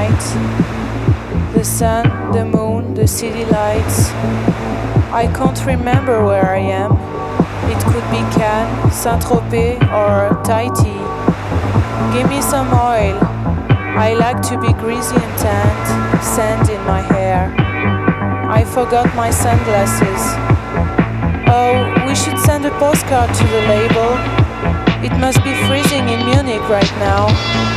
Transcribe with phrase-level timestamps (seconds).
[0.00, 3.98] night, the sun, the moon, the city lights.
[5.22, 6.92] I can't remember where I am.
[7.72, 10.14] It could be Cannes, Saint Tropez, or
[10.46, 11.00] Tahiti.
[12.14, 13.16] Give me some oil.
[14.06, 15.86] I like to be greasy and tanned,
[16.34, 17.40] sand in my hair.
[18.58, 20.22] I forgot my sunglasses.
[21.56, 21.76] Oh,
[22.06, 24.10] we should send a postcard to the label.
[25.06, 27.69] It must be freezing in Munich right now.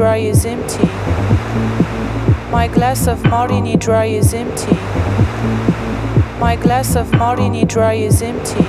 [0.00, 0.86] Dry is empty.
[2.50, 4.74] My glass of martini dry is empty.
[6.40, 8.64] My glass of martini dry is empty.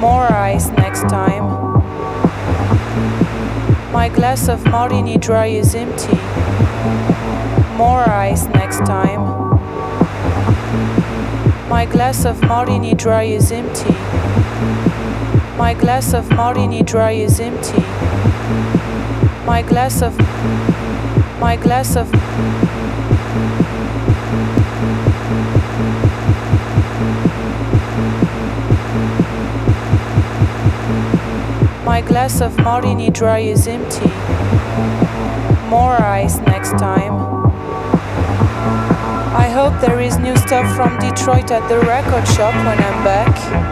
[0.00, 1.44] More ice next time.
[3.92, 6.16] My glass of martini dry is empty.
[7.76, 9.20] More ice next time.
[11.68, 13.94] My glass of martini dry is empty.
[15.58, 18.05] My glass of martini dry is empty.
[19.46, 20.18] My glass of
[21.38, 22.12] my glass of
[31.84, 34.10] My glass of martini dry is empty.
[35.68, 37.14] More ice next time.
[39.36, 43.65] I hope there is new stuff from Detroit at the record shop when I'm back.